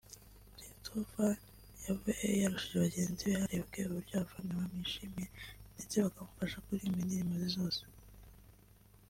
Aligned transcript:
Christopher 0.57 1.31
yavuyeyo 1.85 2.37
yarushije 2.43 2.75
bagenzi 2.85 3.21
be 3.29 3.35
harebwe 3.41 3.79
uburyo 3.89 4.13
abafana 4.17 4.51
bamwishimiye 4.59 5.27
ndetse 5.73 5.95
bakamufasha 6.05 6.63
kuririmba 6.63 6.99
indirimbo 7.01 7.35
ze 7.41 7.49
zose 7.57 7.81